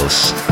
house. 0.00 0.49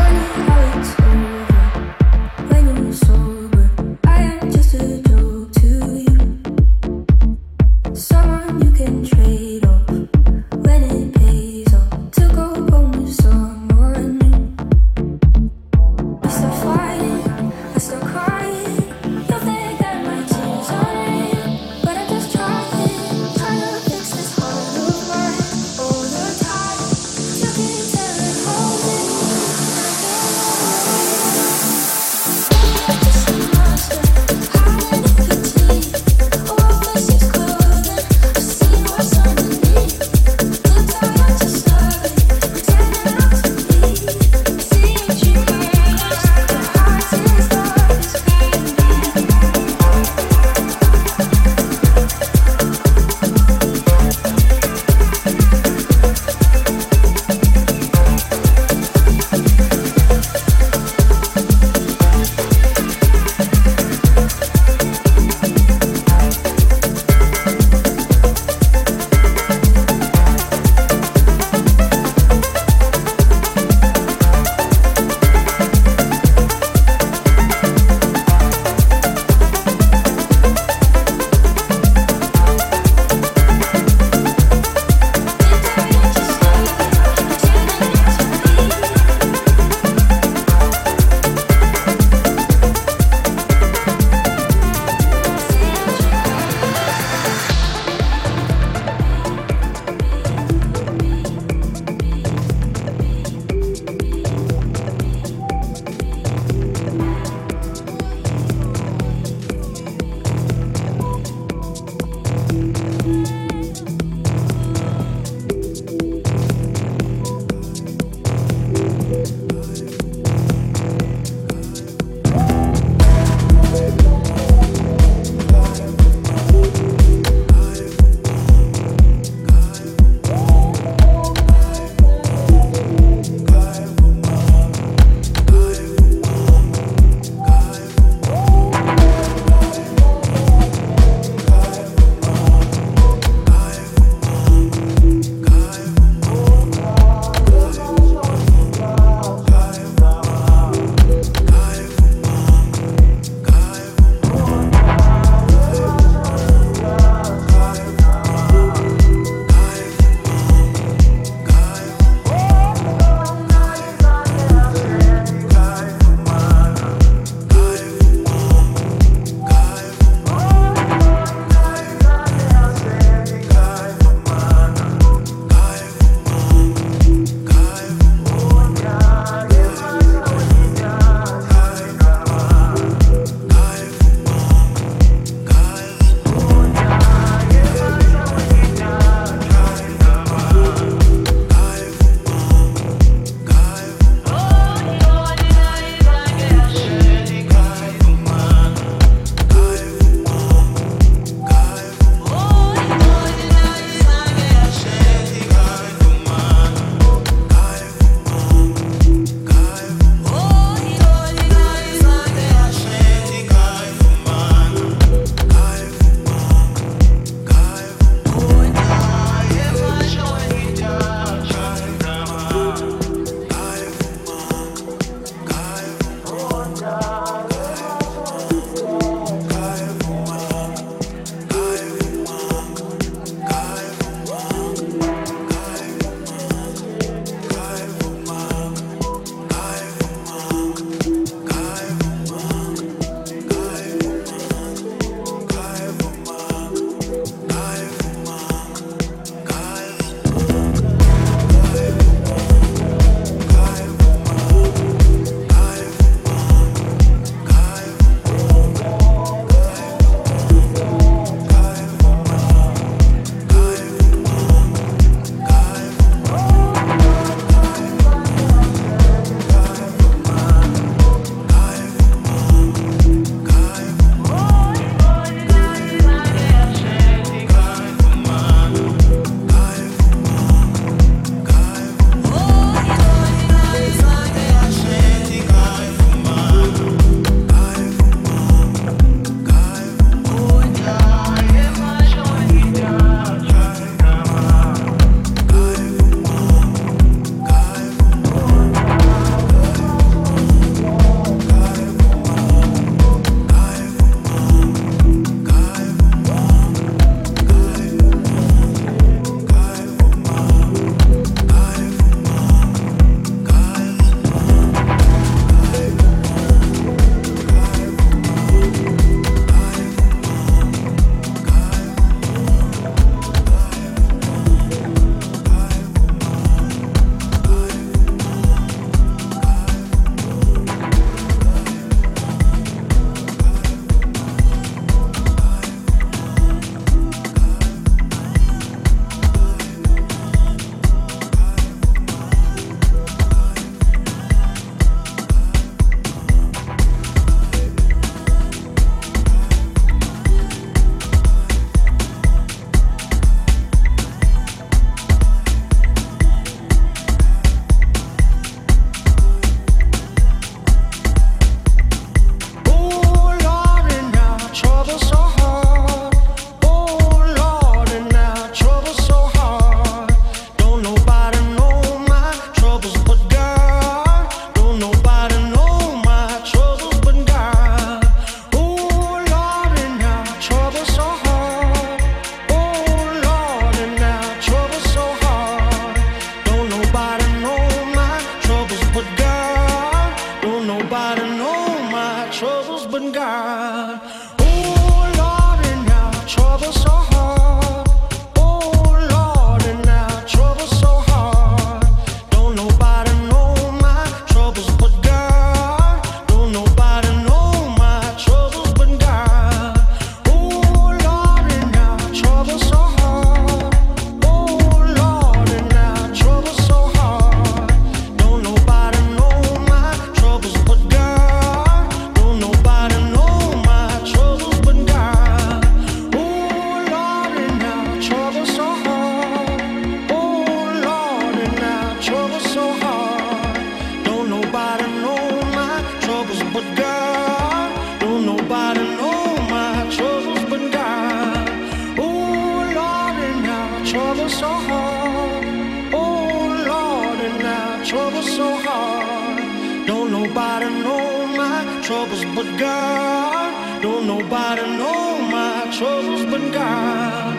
Troubles 451.89 452.23
but 452.37 452.59
God. 452.59 453.83
Don't 453.83 454.06
nobody 454.06 454.61
know 454.77 455.19
my 455.31 455.71
troubles 455.73 456.27
but 456.27 456.53
God. 456.53 457.38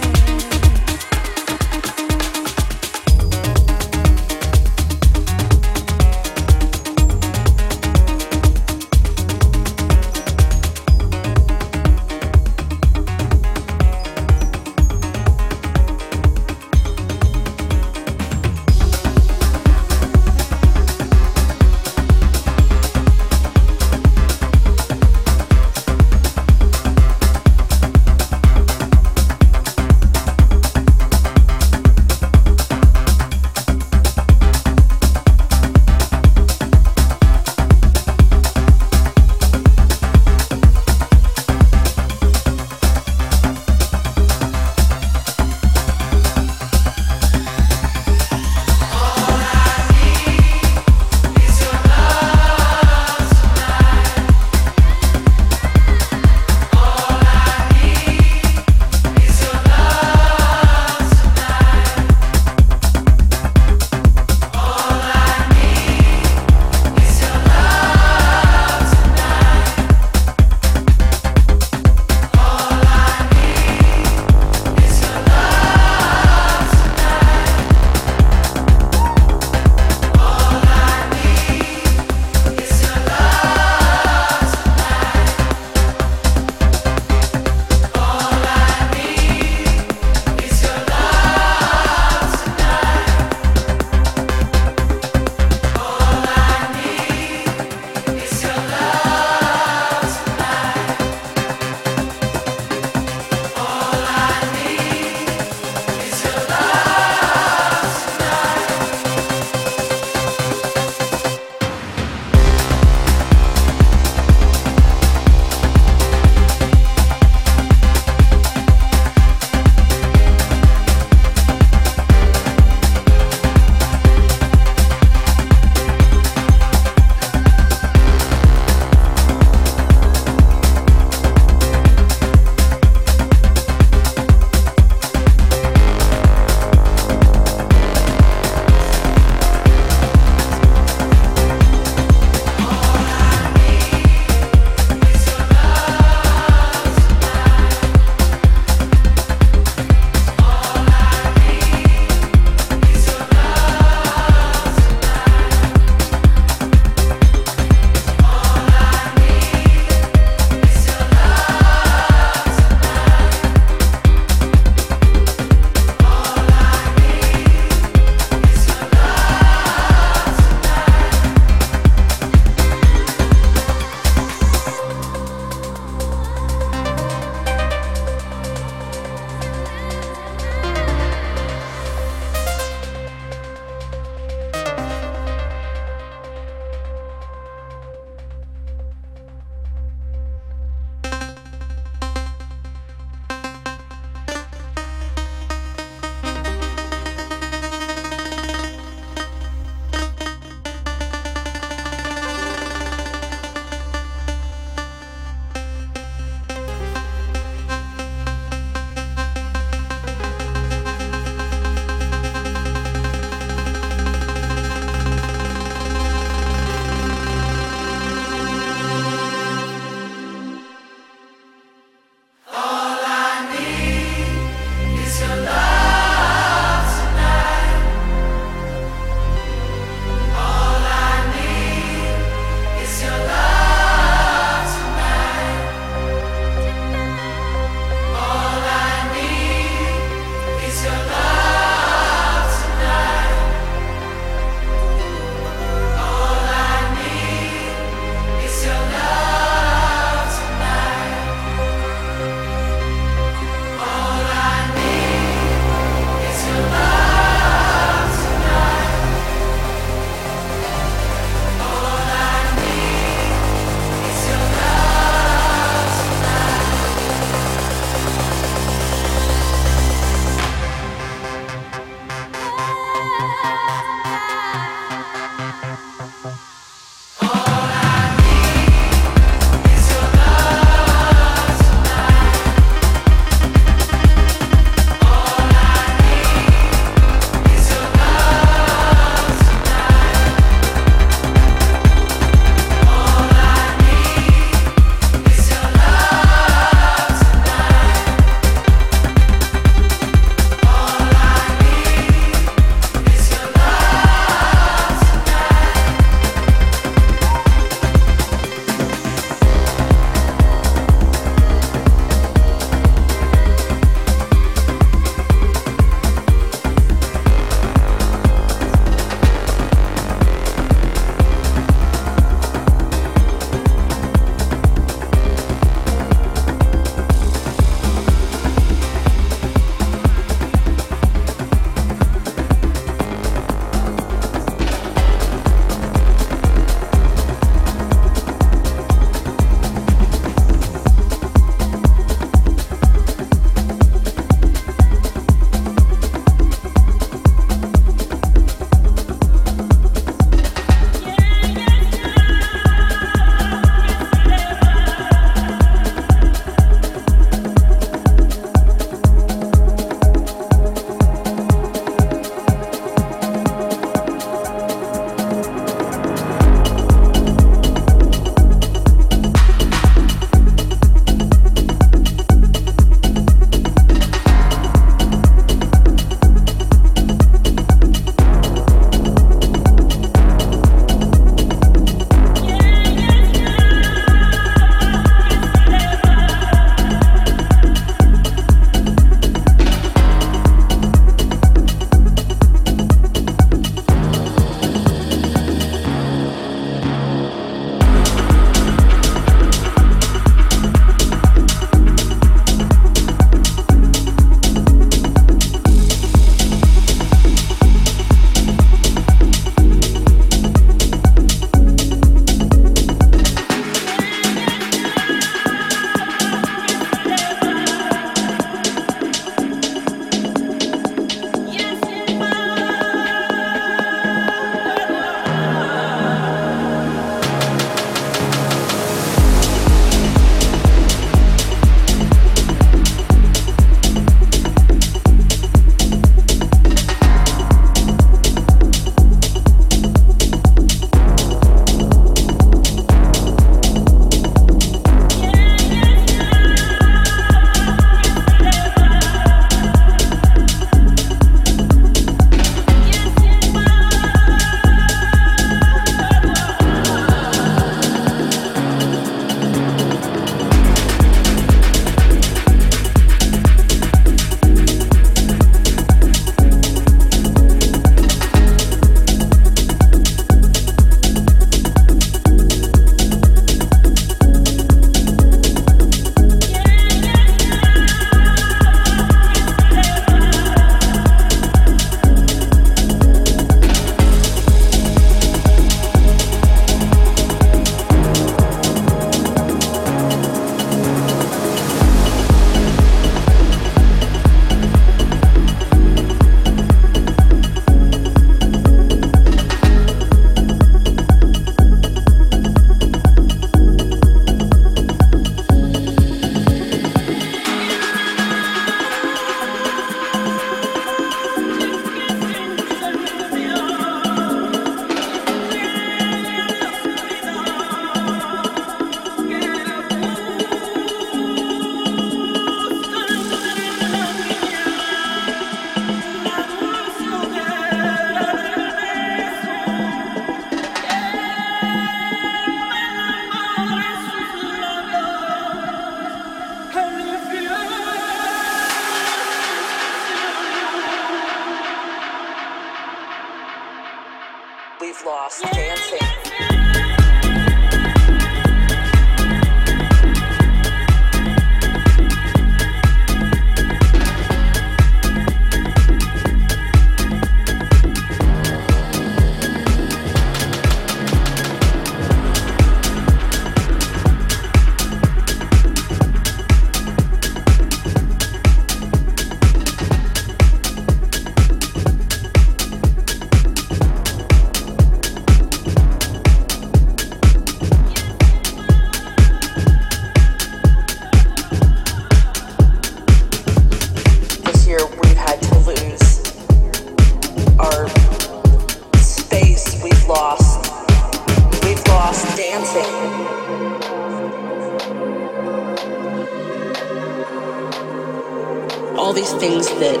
things 599.44 599.68
that 599.78 600.00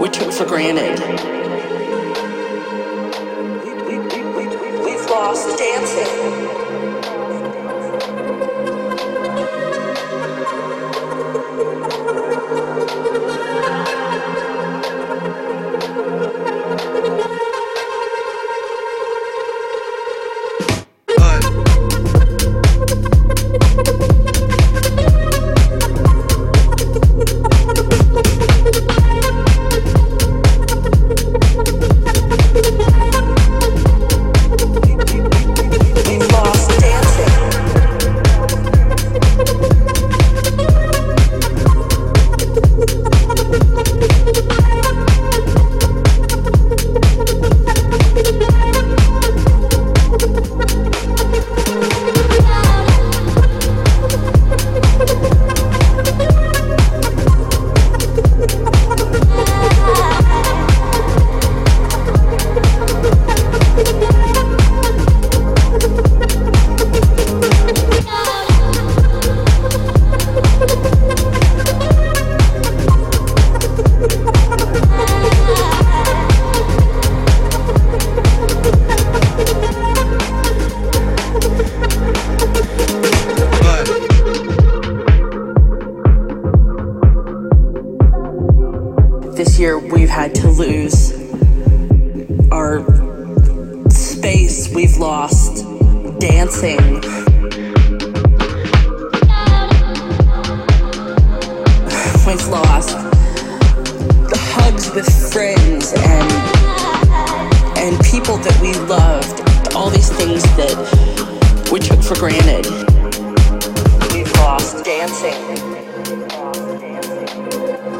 we 0.00 0.08
took 0.08 0.32
for 0.32 0.46
granted. 0.46 1.33
always 102.34 102.48
lost. 102.48 102.96
The 104.28 104.38
hugs 104.54 104.90
with 104.92 105.06
friends 105.32 105.92
and 105.92 106.32
and 107.78 108.04
people 108.04 108.38
that 108.38 108.58
we 108.60 108.72
loved 108.88 109.74
all 109.74 109.90
these 109.90 110.10
things 110.10 110.42
that 110.56 111.70
we 111.70 111.78
took 111.78 112.02
for 112.02 112.14
granted. 112.16 112.66
We've 114.12 114.32
lost 114.38 114.84
dancing. 114.84 115.38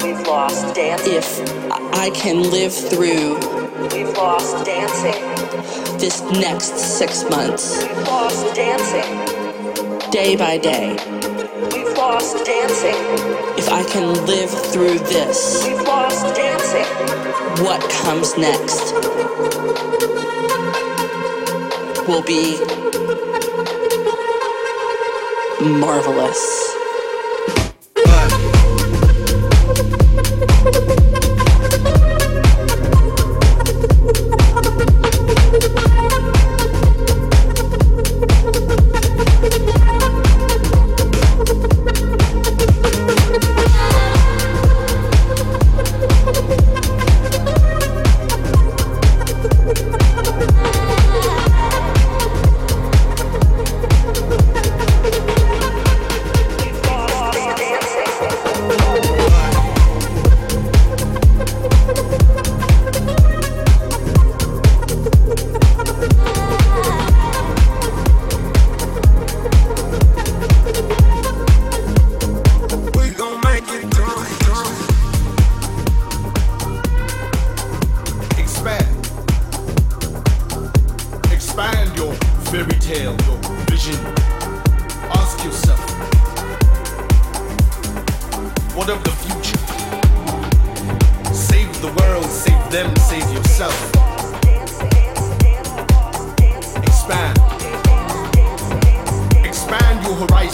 We've 0.03 0.27
lost 0.27 0.75
dancing. 0.75 1.15
if 1.15 1.95
i 1.95 2.11
can 2.11 2.51
live 2.51 2.73
through 2.73 3.35
we've 3.93 4.13
lost 4.17 4.65
dancing. 4.67 5.99
this 5.99 6.21
next 6.23 6.77
6 6.99 7.31
months. 7.31 7.83
We've 7.83 8.09
lost 8.09 8.55
dancing. 8.55 10.11
Day 10.11 10.35
by 10.37 10.59
day 10.59 11.24
lost 12.05 12.45
dancing. 12.45 12.95
If 13.57 13.71
I 13.71 13.83
can 13.83 14.13
live 14.27 14.51
through 14.51 14.99
this, 14.99 15.65
we've 15.67 15.81
lost 15.81 16.37
dancing. 16.37 16.85
What 17.65 17.81
comes 18.03 18.37
next 18.37 18.93
will 22.07 22.23
be 22.23 22.59
marvelous. 25.81 26.74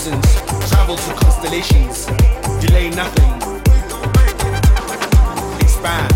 thousands, 0.01 0.71
travel 0.71 0.97
to 0.97 1.13
constellations, 1.15 2.07
delay 2.65 2.89
nothing, 2.91 3.33
expand, 5.61 6.13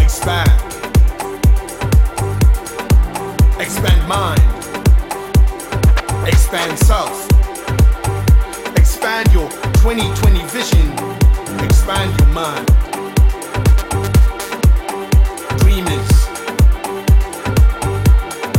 expand, 0.00 0.50
expand 3.58 4.08
mind, 4.08 4.40
expand 6.26 6.78
self, 6.80 7.26
expand 8.76 9.32
your 9.32 9.48
2020 9.80 10.42
vision, 10.48 10.92
expand 11.64 12.20
your 12.20 12.28
mind. 12.28 12.66
Dreamers, 15.58 16.26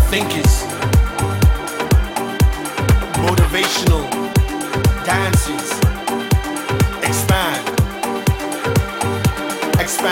thinkers. 0.10 0.57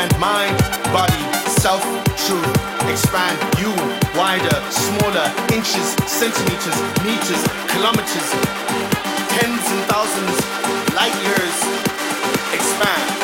Expand 0.05 0.21
mind, 0.21 0.57
body, 0.93 1.23
self, 1.49 1.81
truth. 2.27 2.45
Expand 2.89 3.37
you 3.59 3.71
wider, 4.15 4.55
smaller, 4.69 5.31
inches, 5.53 5.95
centimeters, 6.05 6.77
meters, 7.03 7.41
kilometers, 7.67 8.29
tens 9.33 9.65
and 9.73 9.83
thousands, 9.89 10.37
light 10.93 11.15
years. 11.23 11.57
Expand. 12.53 13.14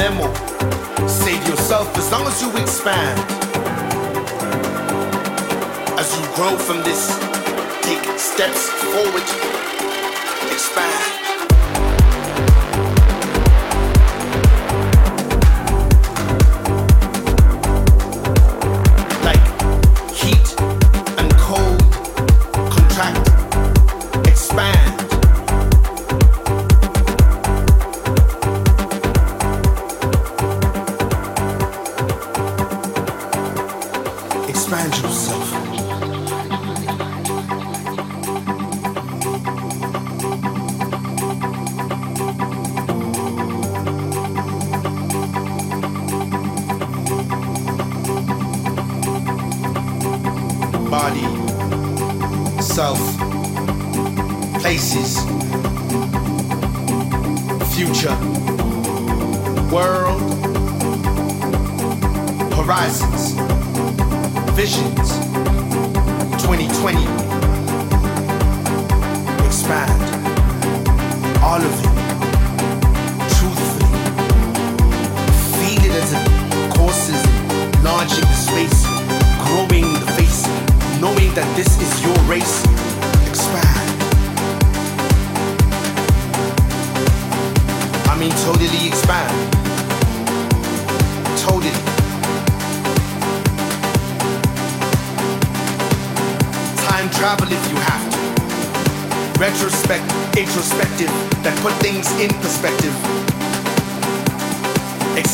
them. 0.00 0.16
Save 1.08 1.46
yourself 1.46 1.86
as 1.98 2.10
long 2.10 2.26
as 2.26 2.40
you 2.40 2.50
expand. 2.56 3.18
As 6.00 6.08
you 6.16 6.24
grow 6.34 6.56
from 6.56 6.78
this, 6.82 7.02
take 7.82 8.04
steps 8.18 8.70
forward 8.92 9.59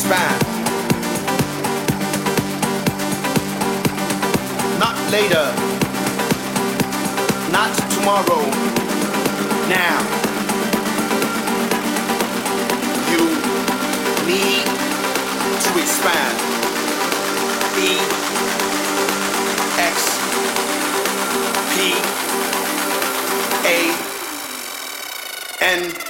man. 0.09 0.39
Not 4.79 4.95
later. 5.11 5.45
Not 7.51 7.73
tomorrow. 7.91 8.43
Now. 9.67 9.99
You 13.11 13.23
need 14.25 14.65
to 15.63 15.71
expand. 15.83 16.37
E 17.77 17.99
X 19.77 19.97
P 21.73 21.75
A 23.65 23.79
N. 25.59 26.06